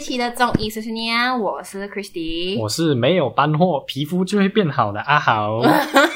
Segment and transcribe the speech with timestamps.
[0.00, 5.60] 期的综艺碎碎念，我是 Christy，我是没有搬货皮肤就会变好的阿豪。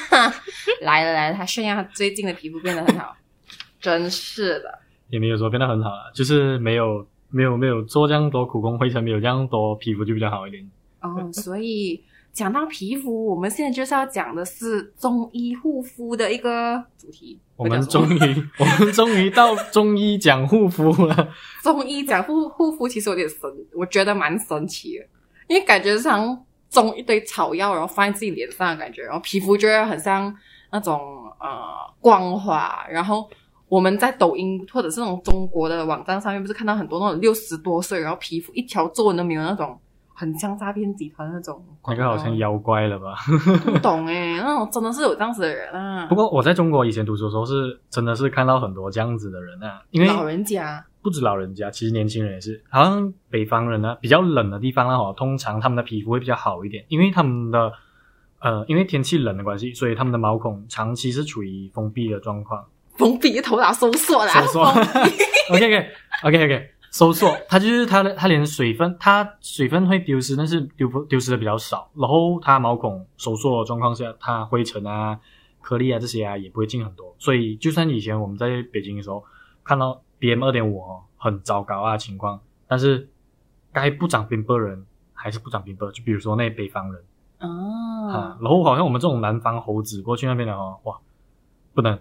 [0.80, 3.14] 来了来了，他炫耀他最近的皮肤变得很好，
[3.80, 4.80] 真是的。
[5.10, 10.68] 也没有说变得很好了，就是没有没有没有做这样多苦工，灰尘没有这样多，皮肤就比较好一点。
[11.02, 12.02] 哦，所以。
[12.34, 17.40] 讲到皮肤，我们现在就是要讲的是中医护肤的一个主题。
[17.54, 18.18] 我们终于，
[18.58, 21.28] 我们终于到中医讲护肤了。
[21.62, 23.38] 中医讲护护肤其实有点神，
[23.72, 25.06] 我觉得蛮神奇的，
[25.46, 26.36] 因为感觉像
[26.68, 30.34] 种一堆草药，然后放在自己脸上的感觉，然后皮肤就会很像
[30.72, 31.00] 那种
[31.38, 31.48] 呃
[32.00, 32.84] 光滑。
[32.90, 33.30] 然后
[33.68, 39.78] 我们在抖音或者是那种中国的网站上面，不是看到很多那种六十多岁，然后皮肤一条皱纹都没有那种。
[40.14, 43.16] 很像诈骗集团那种，那个好像妖怪了吧？
[43.64, 46.06] 不懂哎，那种真的是有这样子的人啊。
[46.06, 49.82] 不过我在中国以前读书的时候，是真的是看到很多这样子的人啊。
[49.90, 52.62] 因为老人家不止老人家，其实年轻人也是。
[52.70, 57.72] 好像北方人呢，比较冷的地方呢，哈，通常他们的皮肤会比较好一点，因为他们的
[58.40, 62.64] 呃，因为天气冷的关系，所以他们的毛孔长期是处于封闭的状况。
[62.96, 64.32] 封闭头脑收缩啦。
[64.32, 64.62] 收缩。
[64.62, 65.88] OK OK
[66.22, 66.70] OK OK。
[66.94, 71.90] 收缩，它就是它的，它连水分，它水分会丢失，但是丢不丢失的比较少。
[71.96, 75.18] 然后它毛孔收缩的状况下，它灰尘啊、
[75.60, 77.12] 颗粒啊这些啊也不会进很多。
[77.18, 79.24] 所以就算以前我们在北京的时候
[79.64, 83.08] 看到 B M 二点五哦很糟糕啊情况，但是
[83.72, 85.90] 该不长冰雹人还是不长冰雹。
[85.90, 87.02] 就比如说那北方人
[87.40, 91.00] 哦、啊，然后好像我们这种南方猴子过去那边的话，哇，
[91.74, 91.98] 不能。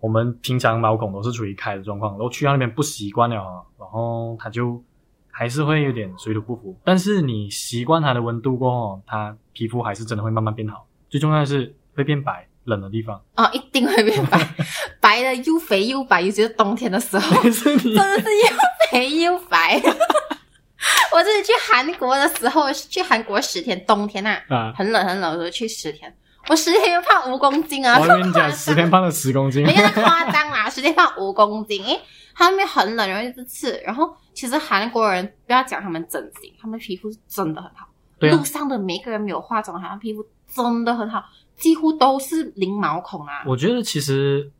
[0.00, 3.36] 我们平常毛孔都是处于开的状况，然后去到那边不习惯了，
[3.78, 4.82] 然后它就
[5.30, 6.76] 还是会有点水土不服。
[6.84, 10.86] 但是你习惯它的温度过后，它皮肤还是真的会慢慢变好。
[11.08, 14.38] 最重要的是会变白，冷的地方哦，一定会变白，
[15.00, 19.80] 白的又肥又白，尤其是冬天的时候， 真的是又肥又白。
[21.12, 26.14] 我这次去韩国的时候，去韩国十天，冬天啊，啊很冷很冷的时候去十天。
[26.48, 27.98] 我十天又胖五公斤啊！
[28.00, 31.82] 我跟你讲， 十天胖了十公斤，没那么夸张啦， 十天胖五公斤。
[31.84, 32.00] 诶，
[32.34, 33.80] 他们那边很冷，然后一直刺。
[33.84, 37.88] 然后其实韩国人不要讲他们整形，他们皮肤是真的很好。
[38.18, 38.36] 对啊。
[38.36, 41.24] 路上的每个人没有化妆，好像皮肤真的很好，
[41.56, 43.42] 几乎都是零毛孔啊。
[43.46, 44.50] 我觉得其实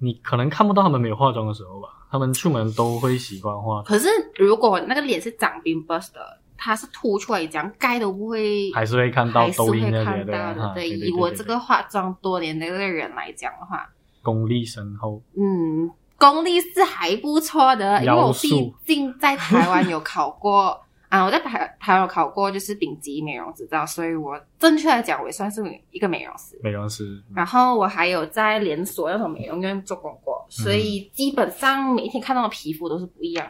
[0.00, 3.84] 你可能看不到他们没有化妆的时候吧，他们出门都会习惯化妆。
[3.84, 6.40] 可是如果那个脸是长冰雹的。
[6.56, 10.72] 它是凸出来，这样盖都不会，还是会看到抖音那些的。
[10.74, 13.88] 对，以我这个化妆多年的一个人来讲的话，
[14.22, 15.22] 功力深厚。
[15.36, 26.58] 嗯，功力是还不错的，因为我毕竟在台湾有考过 啊，我在台台湾有考过就是丙级美容执照，所以我正确来讲，我也算是一个美容师。
[26.62, 27.22] 美容师。
[27.34, 33.46] 然后我还有在连锁那种美容院做工过，所以基本上每一天看到的皮肤都是不一样。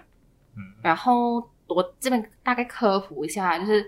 [0.57, 1.43] 嗯，然后。
[1.69, 3.85] 我这边大概科普一下，就是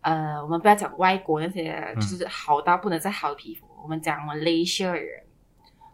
[0.00, 3.66] 呃，我们不要讲外国那些，就是好到不能再好的皮肤。
[3.66, 5.22] 嗯、我们讲我们 Asia 人，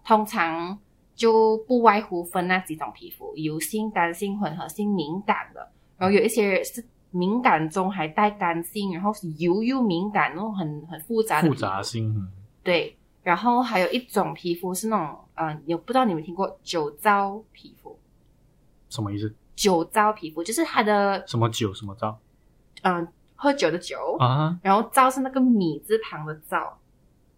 [0.05, 0.79] 通常
[1.15, 5.69] 就不外乎分那几种皮肤：油性、干性、混合性、敏感的。
[5.99, 11.49] 然后有一些是敏感中还带干性，然后是油又敏感，那种很很复杂的。
[11.49, 12.29] 复杂性。
[12.63, 17.99] 对，然后还有一种皮肤是那种，嗯、呃，有不知道你们听过酒糟皮肤？
[18.89, 19.35] 什么意思？
[19.57, 22.17] 酒糟皮肤就是它的什么酒什么糟？
[22.83, 26.79] 嗯，喝酒的酒啊，然后糟是那个米字旁的糟，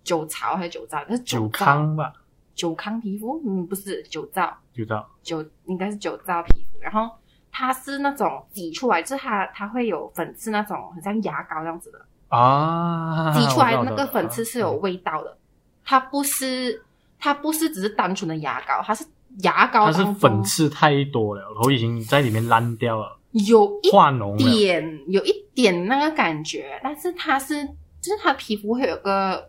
[0.03, 0.99] 酒糟还是酒糟？
[1.09, 2.12] 那是酒糠吧？
[2.56, 3.41] 酒糠皮肤？
[3.47, 6.81] 嗯，不是酒糟，酒糟酒应该是酒糟皮肤。
[6.81, 7.09] 然后
[7.53, 13.33] 它是那种挤出来，就是它它会有粉刺那种，很像牙膏这样子的啊。
[13.33, 15.39] 挤出来的那个粉刺是有味道的，
[15.85, 16.85] 它不是
[17.17, 19.06] 它不是只是单纯的牙膏，它是。
[19.43, 27.64] 牙膏它是粉刺太多了，然后已经在里面烂掉了，有一化脓点，有一点那个感觉，但是它是，
[28.00, 29.49] 就是它皮肤会有个，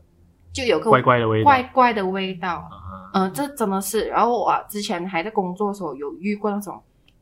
[0.53, 2.69] 就有个怪怪的味道，怪怪的味道，
[3.13, 4.05] 嗯、呃，这真的是。
[4.05, 6.81] 然后我之前还在工作的时候有遇过那种，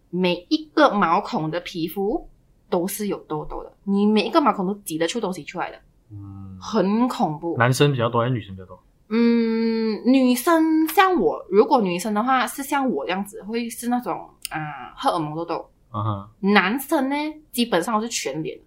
[0.09, 2.27] 每一个毛孔的皮肤
[2.69, 5.77] 都是有痘痘的，你每一个毛孔都挤得出东西出来的，
[6.11, 7.55] 嗯，很恐怖。
[7.57, 8.77] 男生比较多还是女生比较多？
[9.09, 15.69] 嗯，女生像我，如果女生的话是像我这样子，会是那种啊、呃、荷尔蒙痘痘。
[15.93, 16.29] 嗯哼。
[16.51, 17.15] 男生呢，
[17.51, 18.59] 基本上都是全脸。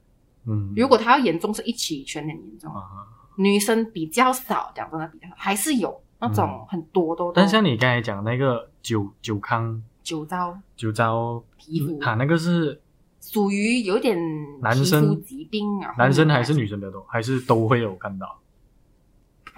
[0.47, 0.73] 嗯。
[0.75, 2.71] 如果他要严重，是一起全脸严重。
[2.71, 3.07] 嗯哼。
[3.37, 7.33] 女生比较少，讲真的比较少，还是有那种很多痘痘。
[7.35, 12.81] 但像你刚才讲那个酒酒康、酒糟、酒糟皮肤，他那个是
[13.21, 14.19] 属于有点
[14.61, 15.95] 男生疾病啊。
[15.99, 18.39] 男生还是女生比较多，还是都会有看到？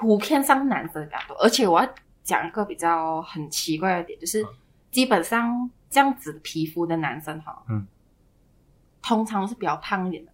[0.02, 1.88] 普遍上男生比较多，而且我要
[2.24, 4.44] 讲一个比较很奇怪的点，就是
[4.90, 7.86] 基本上这样子皮肤的男生哈，嗯，
[9.00, 10.32] 通常是比较胖一点的。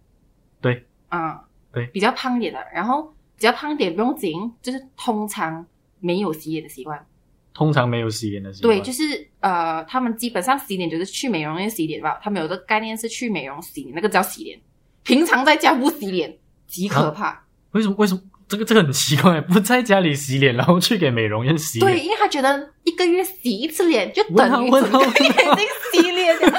[0.59, 3.03] 对，啊、嗯，对，比较胖一点的，然后
[3.35, 5.63] 比较胖一点不用紧，就是通常
[5.99, 7.05] 没有洗脸的习惯。
[7.53, 8.75] 通常没有洗脸的习惯。
[8.75, 12.19] 对，就是呃，他们基本上洗脸就是去美容院洗脸吧。
[12.23, 14.59] 他们有个概念是去美容洗脸，那个叫洗脸。
[15.03, 16.37] 平常在家不洗脸，
[16.67, 17.27] 极可怕。
[17.27, 17.95] 啊、为什么？
[17.97, 18.21] 为什么？
[18.49, 21.91] 这个这个很奇怪， 不在家里洗脸，然后去给美容院洗脸。
[21.91, 26.53] 对，因为他觉得一个月洗一次脸就等于整个月已经洗脸，真的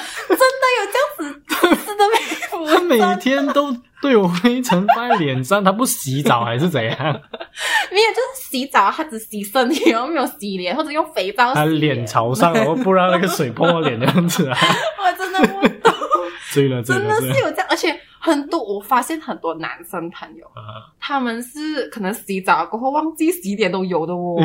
[0.78, 1.40] 有这样子
[1.86, 2.14] 真的没
[2.64, 2.74] 有？
[2.74, 6.96] 他每天都对我灰尘在脸上，他不洗澡还是怎样？
[7.90, 11.52] 没有，就是洗澡，他只洗身体，然后没有洗脸，或者用肥皂。
[11.52, 14.56] 他脸朝上，然后不让那个水碰到脸这样子啊！
[15.02, 15.69] 我真的不懂，
[16.52, 17.98] 醉了，真的是有这样，而且。
[18.22, 24.36] 很多，我发现很多男生朋友，啊、他们是可能洗澡过后忘记洗脸都有的哦。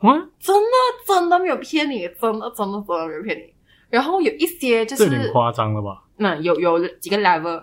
[0.00, 0.72] 嗯、真的
[1.06, 3.54] 真的没有骗你，真的真的真的没有骗你。
[3.88, 6.02] 然后有一些就是有点夸张了吧？
[6.16, 7.62] 那、嗯、有有几个 level，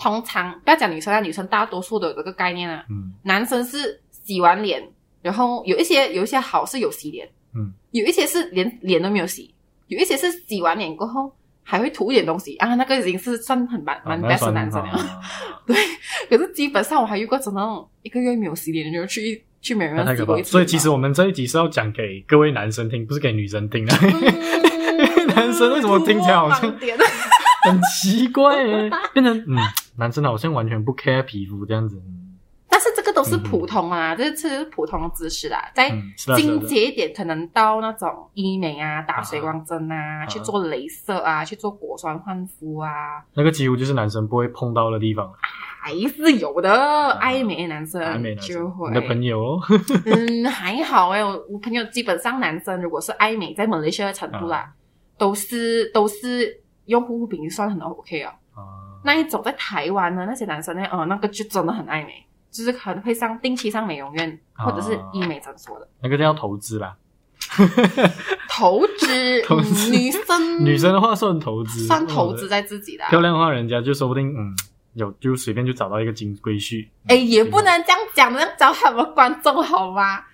[0.00, 2.82] 通常不要讲女生啊，女生大多数都有这个概念啊。
[2.88, 3.12] 嗯。
[3.22, 4.90] 男生是洗完脸，
[5.20, 9.54] 然后有一些有一些好是有洗脸，嗯，有一些是连脸都没有洗，
[9.88, 11.30] 有一些是洗完脸过后。
[11.68, 14.88] 还会涂一点东西啊，那个已经是算很蛮蛮 best 的男生了。
[14.90, 15.20] 啊、
[15.66, 15.76] 对，
[16.30, 20.52] 可是基本上我还遇过真的那种一个月没有洗脸的，就去去美容院洗过一次。
[20.52, 23.92] 所以其实我们这一集是要讲给各位男生听，不是给女生听的。
[24.00, 28.88] 嗯、 男生为什么听起来好像 很奇怪耶？
[29.12, 29.58] 变成嗯，
[29.96, 32.00] 男生好像完全不 care 皮肤这样子。
[33.16, 35.70] 都是普通啊，嗯、这这是普通的知识啦。
[35.74, 35.90] 再
[36.36, 42.90] 进阶一点，可能到那种医美啊，打水光针啊，啊去做镭射啊，去做果酸焕肤啊，
[43.32, 45.32] 那个几乎就是男生不会碰到的地方。
[45.80, 48.02] 还是有的，啊、爱美的男生，
[48.36, 48.88] 就会。
[48.90, 49.60] 你的朋友哦，
[50.04, 54.68] 嗯，还好哎，我我朋友基本上男生如果是爱美，在马来西亚的程度啦，啊、
[55.16, 58.34] 都是都是用护肤品算很 OK 啊。
[58.54, 58.60] 啊
[59.04, 62.26] 那一种在台湾的那些男生呢，哦、呃，那个就真的很爱美。
[62.56, 66.96] 就是可能会上定期上美容院，或者是医美诊所的，哦、那个叫投资啦。
[68.48, 73.10] 投资， 投资、嗯，女生女生的话算投资，算投资在自己的、啊。
[73.10, 74.56] 漂亮的话，人家就说不定嗯，
[74.94, 76.88] 有就随便就找到一个金龟婿。
[77.08, 80.24] 哎，也不能这样讲，这样找什么观众好吗？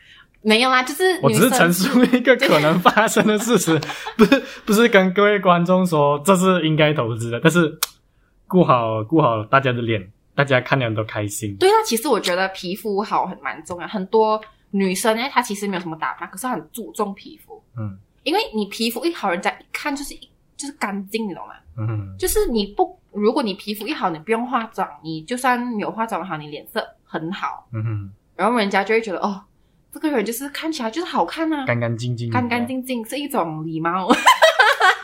[0.43, 3.81] 没有啦，就是我只是陈述一个可能发生的事实，
[4.17, 7.79] 不是不是跟各位观众说这是应该投资的，但是
[8.47, 10.12] 顾好顾好大家的脸。
[10.35, 11.57] 大家看了都开心。
[11.57, 13.87] 对啊，其实我觉得皮肤好很蛮重要。
[13.87, 14.41] 很多
[14.71, 17.63] 女生呢，她其实没有什么打扮，可是很注重皮肤。
[17.77, 21.55] 嗯，因为你皮肤一好，人家一看就是一就是干净，你懂吗？
[21.77, 27.67] 嗯，就是你不，如果你皮肤一好，你不用化妆，你就算没有化妆好，你脸色很好。
[27.73, 29.43] 嗯哼，然后人家就会觉得哦，
[29.93, 34.09] 这个人就是看起来就是好看啊，干干净净，干干净净是一种礼貌。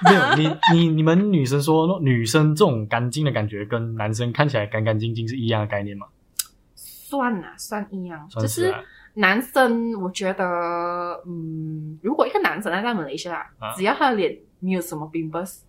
[0.05, 6.07] 没有你你你们女生说女生这种干净的感觉，跟男生看起来干干净净是一样的概念吗？
[6.77, 8.29] 算啊，算一样。
[8.31, 8.85] 算是、啊、就是
[9.15, 15.61] 男生，我觉得，嗯，如果一个男生在马来西亚，啊、只要他的脸没有什么 pimples，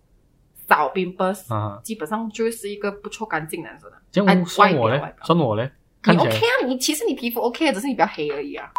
[0.68, 3.96] 少 pimples，啊，基本上就是一个不错干净男生的。
[4.12, 5.14] 这样算我嘞？
[5.24, 5.70] 算我嘞？
[6.04, 6.66] 你 OK 啊？
[6.66, 8.70] 你其实你皮肤 OK，只是你比较黑而已啊。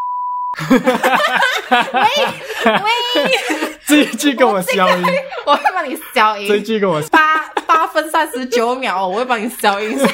[0.69, 0.77] 喂
[2.71, 5.05] 喂，这一句跟我消音，
[5.45, 6.47] 我会帮你消音。
[6.47, 9.97] 这一句跟我八八分三十九秒，我会帮你消音。
[9.99, 10.07] 真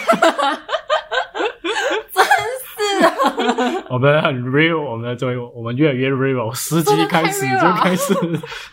[2.73, 3.13] 是的，
[3.91, 8.15] 我们很 real，我们的作为我们越来越 real，十集开始就开始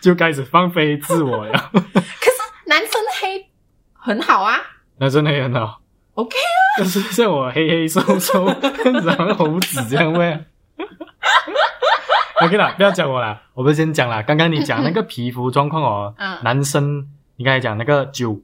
[0.01, 1.71] 就开始放飞自我了。
[1.75, 3.47] 可是男生黑
[3.93, 4.59] 很好啊，
[4.97, 5.83] 男生黑很好
[6.15, 6.79] ，OK 啊。
[6.79, 8.47] 就是像我黑黑瘦瘦，
[9.05, 10.47] 然后猴子这样会。
[12.41, 14.23] OK 啦，不要讲我啦，我们先讲啦。
[14.23, 18.41] 刚刚你讲那个皮肤状况哦， 嗯，男生你刚才讲那个酒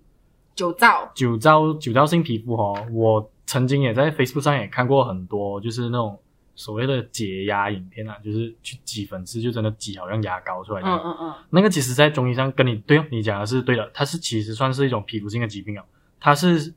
[0.54, 6.16] 酒糟酒糟酒糟性皮肤哦，我曾经也在 Facebook 上也看过很多，就是那种
[6.54, 10.82] 所谓的解压影片啊，就是去挤粉刺，就真的挤好像牙膏出来。
[10.82, 15.82] 嗯嗯嗯，那个其实，在中医上跟你对哦，你讲的是对的，它是其实算是一种皮肤性的疾病哦，
[16.20, 16.72] 它是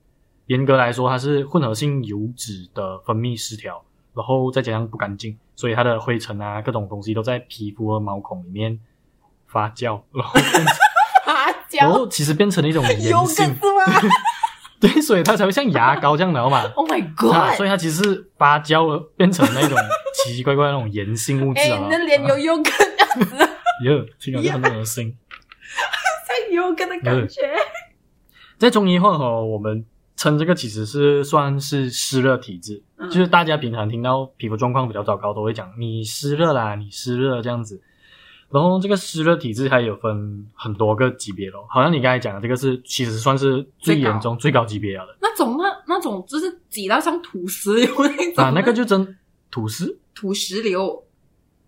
[0.48, 3.84] 严格来说，它是混合性油脂的分泌失调。
[4.16, 8.80] 然后再加上不干净，所以它的灰尘啊，各种东西都在皮肤和毛孔里面
[9.48, 10.40] 发酵，然后
[11.26, 13.56] 发酵，然后其实变成了一种油性，
[14.82, 16.64] 对，所以它才会像牙膏这样的，好吗？
[16.76, 17.56] Oh my god！
[17.56, 19.78] 所以它其实是发酵了，变成那种
[20.16, 21.80] 奇奇怪怪的那种盐性物质啊。
[21.84, 23.50] 你的脸有优格样子，
[23.86, 25.18] 哟，听起来很恶心，
[26.28, 27.42] 像油根的感觉。
[28.58, 29.86] 在中医话哈，我们。
[30.24, 37.82] 称这个其实是算是湿热体质，嗯、就是大家平常听到皮肤状况比较糟糕，都会讲你湿热啦，你湿热这样子。
[38.50, 45.18] 然后这个湿热体质它有分很多个级别咯，好像你刚才讲的这个是其实算是最严重、最高，级别了的。
[45.20, 49.18] 那种那那种就是挤到像土石流那种啊，那个就真
[49.52, 51.04] 土石土石流。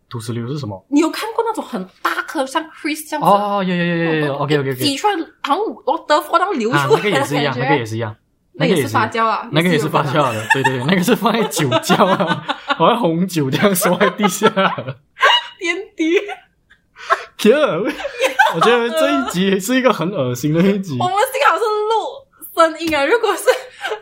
[0.08, 0.86] 土石流是什么？
[0.90, 3.28] 你有看过那种很大颗像 Chris 这样子？
[3.28, 4.80] 哦，有有有有有，OK OK OK。
[4.80, 6.90] 挤出来，好像我的话当流出来、啊。
[6.94, 8.16] 那个也是一样，那个也是一样，
[8.58, 12.46] 那个也是发酵啊，那个也是发酵的，对对对，那个是放在酒窖啊，
[12.78, 14.48] 好像红酒这样收在地下。
[15.60, 16.16] 点滴。
[17.38, 17.78] 天啊！
[18.56, 20.98] 我觉得这一集是一个很恶心的一集。
[21.00, 23.44] 我们幸好是录声音啊，如果是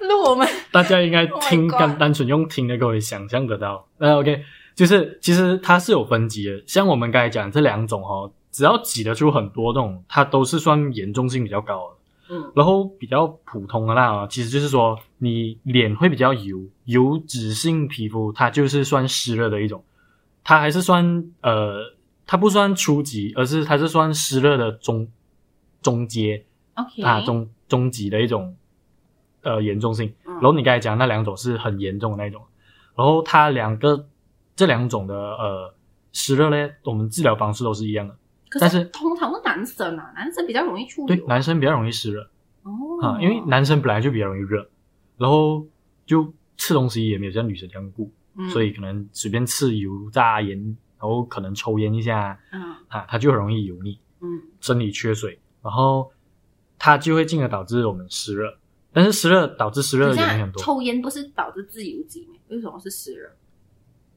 [0.07, 3.87] 录我们， 大家应该听单、oh、单纯用听的，各位想象得到。
[3.97, 4.43] 那 OK。
[4.75, 11.95] 就是其实它是有分级的，像我们刚才讲这两种哦，只要挤得出很多这种，它都是算严重性比较高的。
[12.29, 19.83] 嗯，然后比较普通的那，其实就是说你脸会比较油，油脂性皮肤，它就是算湿热的一种，
[20.43, 21.93] 它还是算呃，
[22.25, 25.07] 它不算初级，而是它是算湿热的中
[25.81, 28.55] 中阶，OK 啊中中级的一种
[29.41, 30.13] 呃严重性。
[30.23, 32.41] 然后你刚才讲那两种是很严重的那种，
[32.95, 34.07] 然后它两个。
[34.55, 35.73] 这两种的呃
[36.11, 38.13] 湿热呢，我们治疗方式都是一样的，
[38.51, 42.29] 是但是通常是男生啊，男生比较容易出对，男生比较容易湿热。
[42.63, 42.71] 哦。
[43.01, 44.67] 啊，因为男生本来就比较容易热，
[45.17, 45.65] 然后
[46.05, 50.57] 就吃东西也没有像女生这样顾，嗯、所以可能随便吃油炸盐，
[50.99, 52.61] 然后可能抽烟一下，嗯。
[52.87, 56.11] 啊，他就很容易油腻，嗯，身体缺水，然后
[56.79, 58.57] 它就会进而导致我们湿热，
[58.91, 62.35] 但是湿热导致湿热的原因很多，抽烟不是导致自由基吗？
[62.49, 63.29] 为什么是湿热？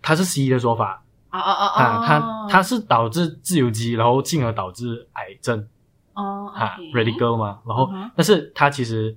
[0.03, 1.03] 它是西医的说法
[1.39, 2.07] 啊啊啊啊！
[2.07, 5.67] 它它是导致自由基，然后进而导致癌症
[6.15, 7.61] 哦啊，radical 嘛。
[7.67, 9.17] 然后，但是它其实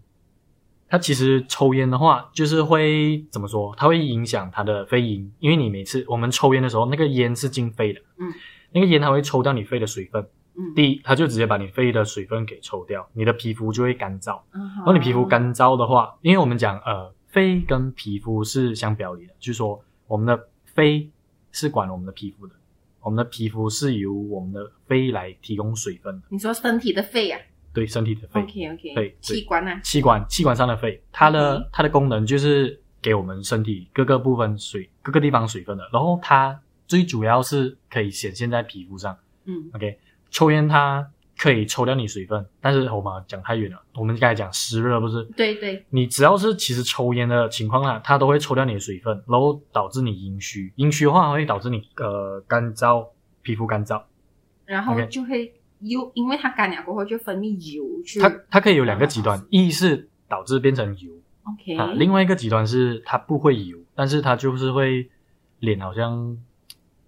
[0.88, 3.74] 它其实抽烟的话，就是会怎么说？
[3.78, 8.32] 它会影响它的肺阴，因为你每次我们抽烟的时候，那个烟是进肺的，嗯，
[8.72, 14.40] 那个烟它会抽掉你肺的水分，嗯，第一，它就直接把你肺的水分给抽掉，你的皮肤就会干燥。
[14.52, 20.48] 然后你皮肤干燥的话，因为我们讲呃，肺跟皮肤是相表里的，就是说我们的。
[20.76, 21.10] 肺
[21.52, 22.56] 是管我们的皮肤的，
[23.02, 26.28] 我们的皮肤是由我们的肺来提供水分的。
[26.30, 27.40] 你说身体的肺啊？
[27.74, 28.42] 对，身体的肺。
[28.42, 28.96] OK OK。
[28.96, 29.80] 肺，器官啊？
[29.82, 31.70] 器官，器官上的肺，它的、okay.
[31.72, 35.90] 它的功能就是给我们身体各个部分水，各个地方水分的。
[35.94, 39.18] 然后它最主要是可以显现在皮肤上。
[39.46, 40.00] 嗯，OK。
[40.30, 41.10] 抽烟它。
[41.40, 43.82] 可以抽掉你水分，但是我们讲太远了。
[43.96, 45.24] 我们刚才讲湿热不是？
[45.38, 45.86] 对对。
[45.90, 50.74] 你只要是其实抽烟的情况下，它都会抽掉你的水分，然后导致你阴虚。
[50.76, 53.08] 阴虚的话会导致你呃干燥，
[53.42, 54.04] 皮肤干燥。
[54.66, 56.12] 然后就会油?
[56.14, 58.20] 因为它干了过后就分泌油去。
[58.20, 61.78] 它它可以有两个极端，一是导致变成油，OK。
[61.78, 65.10] 啊，另外一个极端是它不会油，但是它就是会
[65.60, 66.38] 脸好像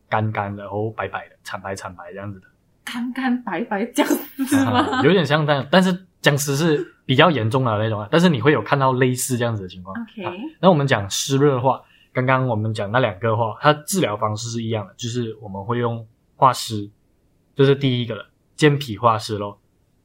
[0.07, 2.47] 干干的，然后白白的，惨白惨白这样子的。
[2.91, 4.79] 干干白白僵尸吗？
[4.99, 5.01] 啊？
[5.03, 8.07] 有点像这样，但是僵尸是比较严重的那种啊。
[8.11, 9.95] 但是你会有看到类似这样子的情况。
[10.01, 11.81] OK，啊，那我们讲湿热的话，
[12.11, 16.05] 刚刚我们讲那两个话，它治疗方式是一样的，就是我们会用
[16.35, 16.89] 化湿，
[17.55, 19.57] 这，就是第一个了，健脾化湿咯。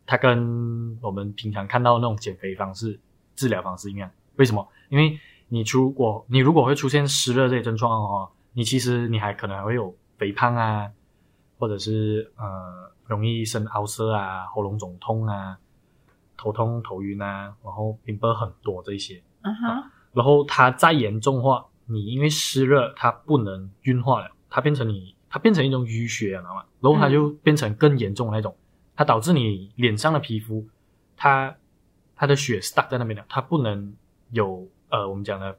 [0.06, 2.98] 它跟我们平常看到那种减肥方式、
[3.34, 4.08] 治疗方式一样。
[4.36, 4.66] 为什么？
[4.88, 10.88] 因为你如果你如果会出现湿热这些症状的话，你其实你还可能还会有肥胖啊。
[11.58, 15.56] 或者是呃容易生凹塞啊，喉咙肿痛啊，
[16.36, 19.22] 头痛头晕啊，然后病变很多这些。
[19.42, 19.68] 嗯哼。
[19.68, 26.64] 啊，然后它再严重的话，你因为湿热，它不能运化了，它变成你，它变成一种淤血，知道吗？
[26.80, 28.56] 然后它就变成更严重的那种，
[28.94, 30.66] 它导致你脸上的皮肤，
[31.16, 31.56] 它
[32.14, 33.94] 它的血 stuck 在那边的，它不能
[34.30, 35.58] 有呃我们讲的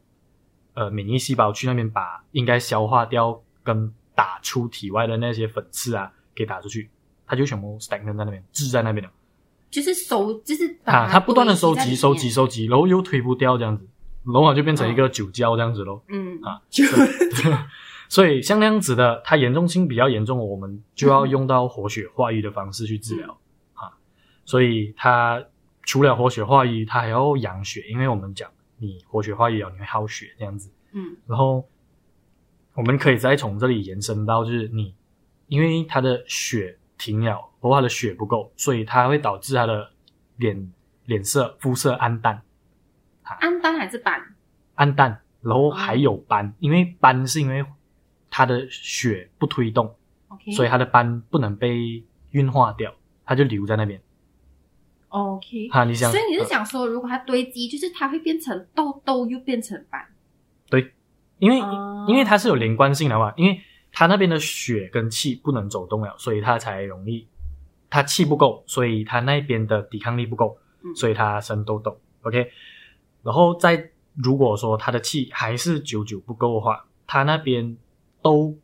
[0.73, 3.93] 呃免疫细胞去那边把应该消化掉跟。
[4.17, 6.89] 打出体外的那些粉刺啊，给打出去，
[7.27, 9.11] 它就全部 stagnant 在那边，滞在那边了。
[9.69, 13.87] 就是收，就是啊，它不断的收集、收集、收集，然后又推不掉这样子，
[14.25, 16.03] 然后就变成一个酒胶这样子咯。
[16.07, 16.83] 嗯啊，就
[18.09, 23.37] 所以像那样子的，它严重性比较严重，我们就要用到活血化瘀的方式去治疗、
[23.75, 23.93] 嗯、啊。
[24.45, 25.45] 所以它
[25.83, 30.71] 除了活血化瘀，它还要养血，因为我们讲你活血化瘀了，你会耗血这样子。
[30.93, 31.63] 嗯，然后。
[32.77, 34.93] 我们可以再从这里延伸到，就是你，
[35.47, 39.89] 因为他的血停了，或他的血不够，所以它会导致他的
[40.35, 40.71] 脸
[41.05, 42.39] 脸色肤色暗淡。
[43.23, 44.21] 暗淡还是斑？
[44.75, 47.65] 暗淡，然后还有斑，哦、因为斑是因为
[48.29, 49.95] 他的血不推动.
[50.55, 52.93] 所以他的斑不能被运化掉，
[53.25, 53.99] 它就留在那边。
[55.07, 60.05] OK，哈，你想，所以你是想说，如果它堆积，就是它会变成痘痘，又变成斑？
[60.69, 60.93] 对。
[61.39, 62.07] 因为、uh...
[62.07, 63.59] 因为它是有连贯性的嘛，因为
[63.91, 67.27] 它那边的血跟气不能走动了，所以它才容易，
[67.89, 70.57] 它气不够，所以它那边的抵抗力不够，
[70.95, 71.99] 所以它生痘痘。
[72.21, 72.51] OK，
[73.23, 77.77] 然后再如果说它的气还是久久不够的话，它那边
[78.21, 78.57] 都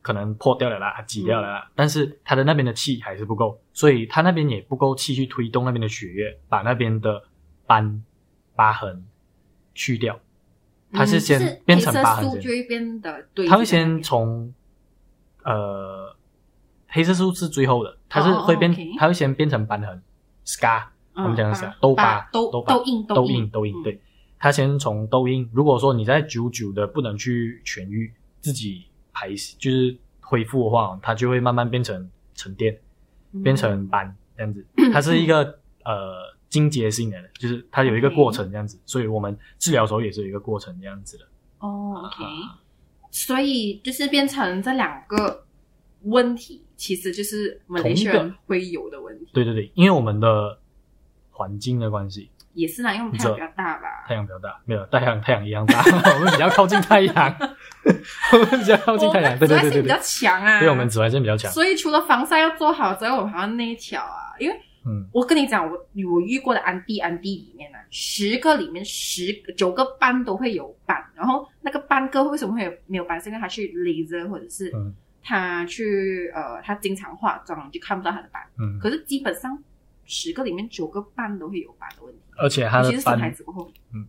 [0.00, 7.22] 可能破掉了啦，挤掉了啦，但是它的那边的气还是不够，所以它那边也不够气去推动那边的血液，把那边的
[7.66, 8.04] 斑
[8.56, 9.04] 疤痕
[9.74, 10.18] 去掉。
[10.92, 14.52] 他是先变成疤痕，它会先从。
[15.44, 16.14] 呃，
[16.86, 18.78] 黑色素是最后的，它是会变，oh.
[18.96, 20.00] 它会先变成斑痕
[20.46, 20.84] ，scar，
[21.14, 24.00] 我们讲的是痘疤，痘痘痘印，痘印，痘印，对，
[24.38, 25.50] 它先从痘印。
[25.52, 32.78] 如果说你在久久的不能去痊愈，自己排就是恢复的话，它就会慢慢变成沉淀，
[33.42, 34.64] 变成斑这样子。
[34.94, 41.24] 它是一个呃经节性的，就是它有一个过程这样子，所以我们治疗的时候也是有一个过程这样子的。
[41.60, 42.24] 哦，OK。
[43.10, 45.46] 所以就是变成这两个
[46.02, 49.30] 问题，其实就是我们西亚人会有的问题。
[49.32, 50.58] 对对对，因为我们的
[51.30, 54.04] 环境的关系，也是啦，因为我们太阳比较大吧。
[54.06, 55.82] 太阳比较大，没有太阳太阳一样大，
[56.12, 57.36] 我们比较靠近太阳，
[58.34, 60.60] 我们比较靠近太阳，对对对对，比较强啊。
[60.60, 61.50] 对，我们紫外线比较强。
[61.50, 64.60] 所以除了防晒要做好之外，我们还要内调啊，因为。
[64.84, 65.76] 嗯，我跟你讲，我
[66.10, 73.20] 我遇过的安迪安迪里面呢，十个里面十九个斑都会有斑，然后那个斑哥为什么会有没有斑？
[73.20, 74.72] 是因为他去 laser 或者是
[75.22, 78.42] 他去呃他经常化妆就看不到他的斑。
[78.58, 79.56] 嗯，可是基本上
[80.04, 84.06] 十个里面九个斑都会有斑的问题，而且他的斑，其实生孩子过后，嗯，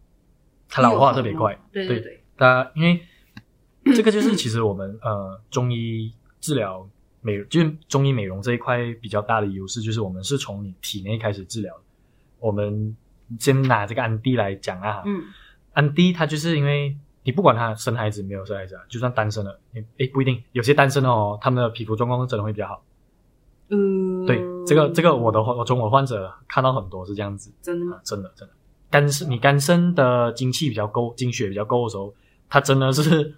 [0.67, 1.55] 他老化特别快。
[1.71, 2.99] 对对对，他因为
[3.93, 6.89] 这个就是其实我们呃中医治疗。
[7.23, 11.73] 美就是中医美容这一块比较大的优势，就是我们是从你体内开始治疗。
[12.39, 12.95] 我们
[13.39, 15.23] 先拿这个安迪来讲啊，嗯，
[15.71, 19.57] 安迪他就是因为你不管他生孩子没有生孩子啊，就算单身了，
[19.97, 22.83] 诶不一定，有些单身的哦，他们的皮肤状况真的会比较好。
[23.69, 28.01] 嗯，对，这个这个我的我从我患者看到很多是这样子，真的吗？
[28.03, 28.53] 真的真的，
[28.91, 32.13] 肝肾你肝肾的精气比较够，精血比较够的时候，
[32.49, 33.33] 它真的是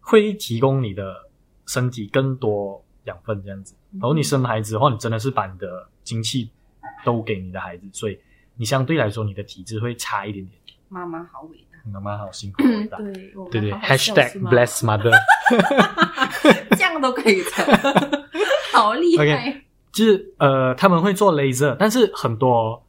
[0.00, 1.28] 会提供你的
[1.66, 2.84] 身体更多。
[3.04, 6.50] 养分这样子，然后你生孩子的话，你真的是把你的精气
[7.04, 8.18] 都给你的孩子，所以
[8.56, 10.56] 你相对来说你的体质会差一点点。
[10.88, 13.12] 妈妈好伟大，妈妈好辛苦伟大，对
[13.50, 15.12] 对对，Hashtag bless mother，
[16.76, 18.20] 这样都可以的，
[18.72, 19.24] 好厉害。
[19.24, 19.60] Okay,
[19.90, 22.82] 就是呃，他们会做 laser，但是很多，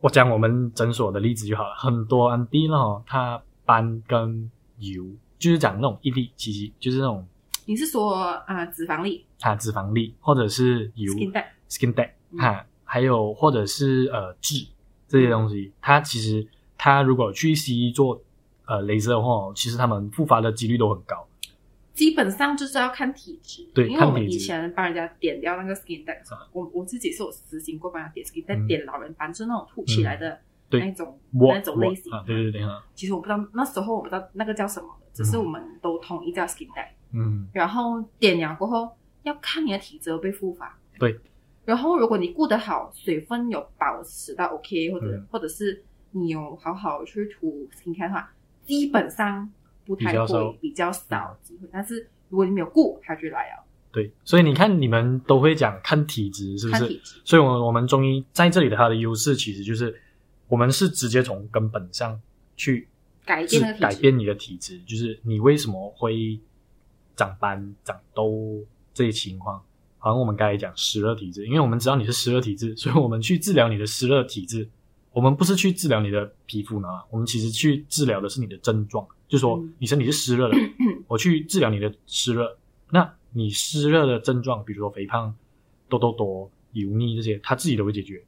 [0.00, 5.04] 我讲我们诊所的例子就好了，很多安迪呢，他斑跟油，
[5.38, 7.26] 就是讲那种一粒其实，就是那种。
[7.66, 14.66] 你是说啊、呃，脂肪粒啊，脂肪粒，或者是油，skin dead，skin dead，哈，还有或者是呃痣
[15.06, 16.46] 这些东西，它其实
[16.76, 18.20] 它如果去西医做
[18.66, 21.26] 呃镭射的话，其实他们复发的几率都很高。
[21.92, 26.16] 基本上就是要看体质，对，因为我们以前帮人家点掉那个 skin dead，
[26.52, 32.10] 我我自己是有实行过帮人家点 skin dead，点老人斑，就是那种凸起来的那种那种类型。
[32.24, 32.62] 对对对，
[32.94, 36.88] 其实我不知道那时候我不知道那个叫什么，只是我们都统一叫 skin dead。
[37.12, 38.90] 嗯，然后点了过后，
[39.22, 40.78] 要看你的体质被复发。
[40.98, 41.18] 对。
[41.64, 48.32] 然后如果你顾得好，水分有保持到 OK，或者、嗯、或者是你有好好去涂 skincare 的话，
[48.64, 49.48] 基本上
[49.84, 51.68] 不太会比较少机会。
[51.70, 53.64] 但是如果你没有顾，它就来了。
[53.92, 56.80] 对，所以你看你们都会讲看体质，是不是？
[56.80, 57.20] 看体质。
[57.24, 59.94] 所以，我们我们中医在这里的它的优势，其实就是
[60.48, 62.18] 我们是直接从根本上
[62.56, 62.88] 去
[63.24, 66.40] 改变改变你的体质，就是你为什么会。
[67.20, 69.62] 长斑、长痘这些情况，
[69.98, 74.66] 好像我们刚才讲湿热体质，因为我们知道你是湿热体质，所以我们去治疗你的湿热体质。
[75.12, 82.56] 我们不是去治疗你的皮肤呢，我们其实去治疗的是你的症状，就说你身体是湿热的，嗯、 我去治疗你的湿热。
[82.90, 85.34] 那你湿热的症状，比如说肥胖、
[85.90, 88.24] 痘痘多、油腻这些，它自己都会解决。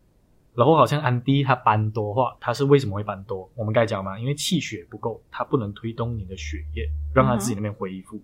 [0.55, 3.51] 然后好像安迪它斑多的话，它是为什么会斑多？
[3.55, 8.17] 我们刚才讲嘛，因为气血不够，它不能推动你的血液，让它自己那边恢复。
[8.17, 8.23] 嗯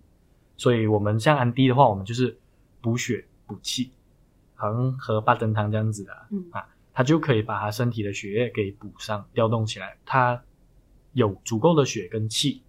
[0.59, 2.37] 所以我们像安迪的话，我们就是
[2.81, 3.91] 补血补气，
[4.55, 9.95] 好像喝八珍汤这样子的，嗯啊，他就可以把他身体的血液给补上，调动起来。
[10.05, 10.43] 他
[11.13, 12.61] 有足够的血跟气，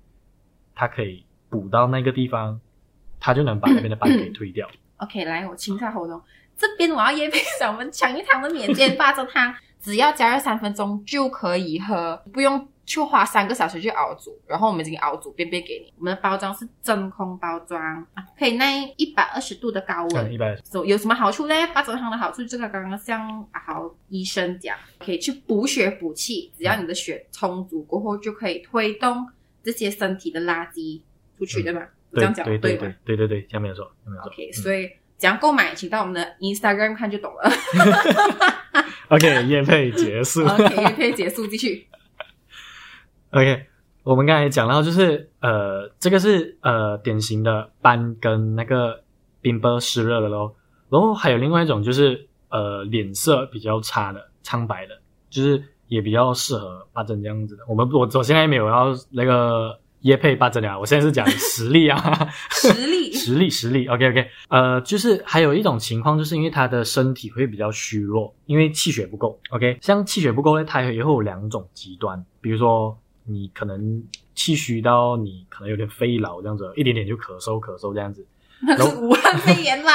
[0.73, 2.61] 他可以补到那个地方，
[3.19, 4.71] 他就能把那边的斑给推掉。
[4.99, 6.23] OK，来，我清一下喉咙，
[6.57, 12.69] 这边我要业配上我们抢一堂的免煎八珍汤，只要加热三分钟就可以喝，不用。
[12.91, 15.93] 去花三个小时去熬煮，然后我们已经熬煮便便给你。
[15.97, 17.81] 我们的包装是真空包装
[18.15, 20.33] 啊，可以耐一百二十度的高温。
[20.33, 20.59] 一百。
[20.85, 21.55] 有什么好处呢？
[21.73, 29.25] 八珍汤的好处就是刚刚像阿豪医生讲，可以去补血补气，只要你的血充足过后，就可以推动
[29.63, 31.01] 这些身体的垃圾
[31.39, 31.89] 出去，嗯、对吧？
[32.13, 34.33] 这样讲对对对吗对对对对，这样没有错，这样没有错。
[34.33, 37.49] ？OK，所以怎样购买，请到我们的 Instagram 看就懂了。
[39.11, 40.45] OK， 业配结束。
[40.45, 41.87] OK，可以结束，继续。
[43.31, 43.65] OK，
[44.03, 49.05] 我们刚才讲到就是呃，这个是呃典型的斑跟那个
[49.41, 50.53] 冰波湿热的咯，
[50.89, 57.63] 然后还有另外一种就是呃脸色比较差的苍白的，就是也比较适合八针这样子的。
[57.69, 63.87] 我们我我现在没有要那个耶配八针啊，我现在是讲实力啊，实力，实 力实力。
[63.87, 69.39] OK OK，呃，就是还有一种情况，就是因为他的身体会比较虚弱，因为气血不够。
[69.51, 72.99] OK，像气血不够呢，它也会有两种极端，比如说。
[73.31, 74.03] 你可能
[74.35, 78.27] 气虚到你可能有点肺痨这样子，一点点就咳嗽咳嗽这样子，
[78.63, 79.93] 那是武汉肺炎啦。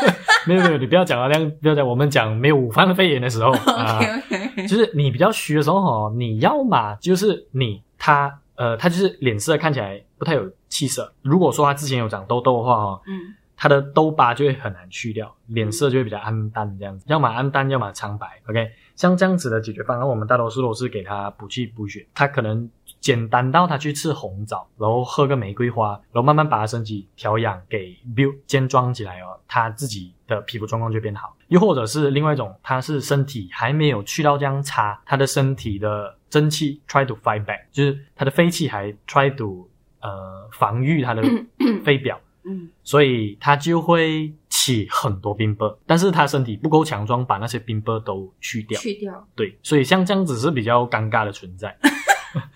[0.46, 1.86] 没有没有，你不要讲到这样，不要讲。
[1.86, 11.12] 我们讲没有武汉肺炎的时候 啊 OK OK，就是你比较虚的时候哦，你要嘛就是你他呃他就是脸色看起来不太有气色。
[11.22, 18.40] 如果说他之前有长痘痘的话哦，嗯，他的痘疤就会很难去掉，脸色就会比较暗淡这样子，要么暗淡，要么苍白。
[18.48, 18.70] OK。
[18.96, 22.06] 像这样子的解决方案，我们大多数都是给他补气补血。
[22.14, 22.68] 他可能
[23.00, 31.36] 简单到他去吃红枣，然后喝个玫瑰花，然后慢慢把他身体调养给 build 健壮起来哦，他自己的皮肤状况就变好。
[31.48, 39.68] 又或者是另外一种，他是身体还没有去到这样差，他的身体的真气 try to fight back，就是他的肺气还 try to
[40.00, 41.22] 呃防御他的
[41.84, 42.18] 肺表。
[42.46, 44.30] 嗯，所以他就会
[44.64, 48.80] 起很多冰雹，但是他身体不够强壮，把那些冰雹都去掉。
[48.80, 49.28] 去掉。
[49.34, 51.76] 对，所以像这样子是比较尴尬的存在。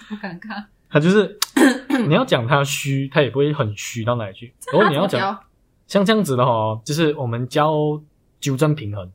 [0.09, 0.65] 不尴尬。
[0.89, 1.39] 他就是
[2.09, 4.55] 你要讲他虚，他也不会很虚到哪里去。
[4.73, 5.39] 然后你要讲
[5.87, 8.01] 像这样子的话，就是我们教
[8.41, 9.13] 纠正平衡。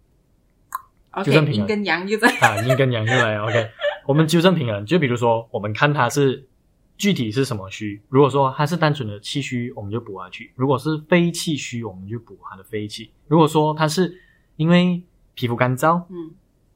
[1.14, 1.62] Okay, 纠正平衡。
[1.62, 3.40] 阴跟阳又在啊，阴跟阳又来。
[3.40, 3.70] OK，
[4.06, 6.48] 我们纠正平衡，就比如说我们看他是。
[6.98, 8.02] 具体是什么虚？
[8.08, 13.12] 如果说它是单纯的气虚，我们就补下去；如果是非气虚，我们就补它的非气。
[13.28, 14.18] 如果说它是
[14.56, 15.02] 因为
[15.34, 16.32] 皮肤干燥，嗯，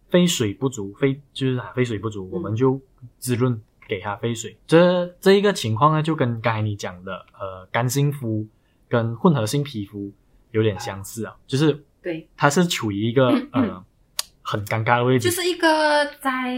[0.10, 2.82] 非水不足，非就是非水不足，嗯、我们就
[3.20, 4.58] 滋润给它非水。
[4.66, 8.46] 这这一个情况呢，就跟刚才你讲的呃干性肤
[8.90, 10.12] 跟混合性皮肤
[10.52, 13.84] 有点相似啊，就是对，它是处于一个呃
[14.42, 16.58] 很尴尬的位置，就是一个在。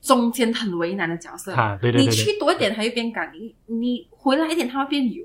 [0.00, 5.24] 中间很为难的角色，啊、对对对对，你去多一点，它就变干；你你回来一点，它会变油。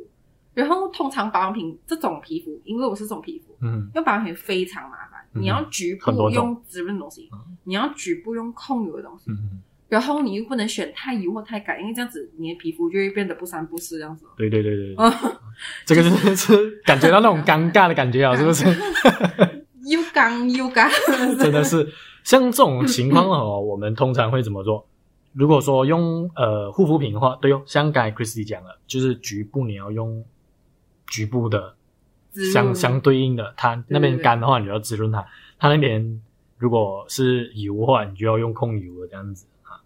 [0.54, 7.30] 然后通常保养品这种皮肤，因为我是这种皮肤，嗯，用保养品非常麻烦，嗯、你要局部用滋润东西，
[7.66, 14.26] 你要局部用控油的东西，嗯，然后你又不能选太油或太干，因为这样子你的皮肤就会变得不三不四这样子。
[14.38, 14.96] 对对对对，
[15.86, 18.66] 这个就是是感觉到那种 尴尬的感觉啊，是不是？
[19.90, 20.90] 又 干又干，
[21.38, 21.86] 真的是。
[22.26, 24.86] 像这种情况哦， 我们通常会怎么做？
[25.32, 30.26] 如果说用呃护肤品的话，对哦，像刚才 Christy 讲了，就是局部你要用
[31.08, 31.76] 局部的
[32.54, 35.22] 相相对应的，它那边干的话，你就要滋润它；
[35.60, 36.22] 它那边
[36.58, 39.78] 如果是油的话，你就要用控油的这样子啊。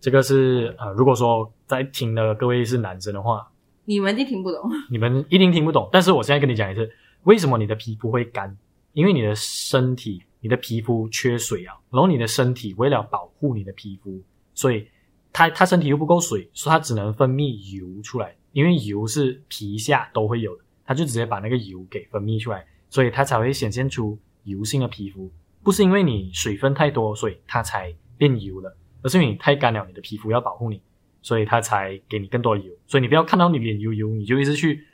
[0.00, 3.46] 这个是呃，如果说在听的各位是男生的话，
[3.84, 5.88] 你们一定听不懂，你们一定听不懂。
[5.92, 6.90] 但是我现在跟你讲一次，
[7.22, 8.56] 为什么你的皮肤会干？
[8.94, 10.24] 因为你的身体。
[10.44, 14.86] 你的皮肤缺水啊，然后你的身体为了保护你的皮肤，所以
[15.32, 18.36] 它它身体又不够水，所以它只能分泌油出来。
[18.52, 25.32] 因为油是皮下都会有的，它就直接把那个油给分泌出来，所以它才会显现出油性的皮肤。
[25.62, 30.78] 不是因为你水分太多，所以它才变油了，而是因为你太干了，你的皮肤要保护你，
[31.22, 32.70] 所以它才给你更多的油。
[32.86, 34.84] 所以你不要看到你脸油油，你就一直去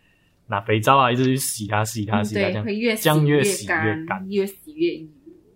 [0.46, 5.08] 拿肥皂啊，一直去洗它、洗它、洗它，这样会越这样越洗越干，越洗越油。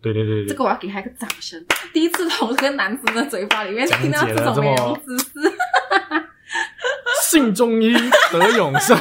[0.04, 1.64] 对对对对，这个我要给他一个掌声。
[1.94, 5.30] 第一次从这个男生的嘴巴里面听到这种美容知识，
[7.30, 7.94] 信中医
[8.30, 8.94] 得永生。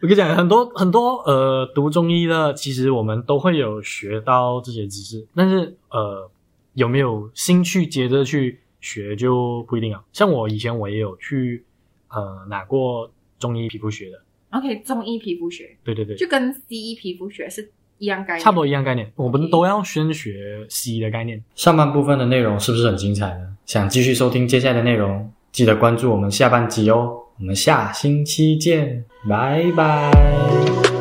[0.00, 6.30] 我跟你讲，很多很多呃，读中医的，其实我们都会有学到这些知识，但是呃，
[6.74, 10.02] 有没有兴趣接着去学就不一定啊。
[10.12, 11.64] 像我以前我也有去
[12.08, 14.22] 呃拿过中医皮肤学的。
[14.50, 17.72] OK，中医皮肤学，对对对，就跟西医皮肤学是。
[18.02, 21.40] 一样概念，差不多一样概念，我们都要先学西医的概念。
[21.54, 23.56] 上半部分的内容是不是很精彩呢？
[23.64, 27.12] 想继续收听接下来的内容，记得关注我们下半集哦。
[27.38, 30.91] 我们下星期见，拜拜。